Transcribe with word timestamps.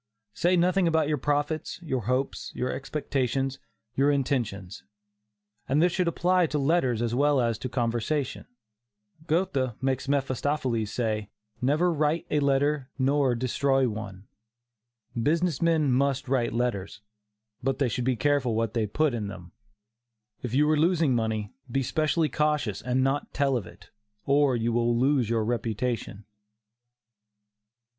Say 0.33 0.57
nothing 0.57 0.87
about 0.87 1.07
your 1.09 1.19
profits, 1.19 1.79
your 1.83 2.05
hopes, 2.05 2.51
your 2.55 2.71
expectations, 2.71 3.59
your 3.93 4.09
intentions. 4.09 4.81
And 5.69 5.79
this 5.79 5.91
should 5.91 6.07
apply 6.07 6.47
to 6.47 6.57
letters 6.57 7.03
as 7.03 7.13
well 7.13 7.39
as 7.39 7.59
to 7.59 7.69
conversation. 7.69 8.45
Goethe 9.27 9.75
makes 9.79 10.07
Mephistophiles 10.07 10.89
say: 10.91 11.29
"never 11.61 11.93
write 11.93 12.25
a 12.31 12.39
letter 12.39 12.89
nor 12.97 13.35
destroy 13.35 13.87
one." 13.87 14.25
Business 15.21 15.61
men 15.61 15.91
must 15.91 16.27
write 16.27 16.51
letters, 16.51 17.01
but 17.61 17.77
they 17.77 17.87
should 17.87 18.03
be 18.03 18.15
careful 18.15 18.55
what 18.55 18.73
they 18.73 18.87
put 18.87 19.13
in 19.13 19.27
them. 19.27 19.51
If 20.41 20.55
you 20.55 20.67
are 20.71 20.79
losing 20.79 21.13
money, 21.15 21.53
be 21.71 21.83
specially 21.83 22.27
cautious 22.27 22.81
and 22.81 23.03
not 23.03 23.35
tell 23.35 23.55
of 23.55 23.67
it, 23.67 23.91
or 24.25 24.55
you 24.55 24.73
will 24.73 24.97
lose 24.97 25.29
your 25.29 25.45
reputation. 25.45 26.25